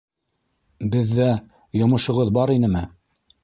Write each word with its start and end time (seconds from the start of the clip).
Беҙҙә... 0.95 1.29
йомошоғоҙ 1.83 2.35
бар 2.41 2.57
инеме? 2.59 2.87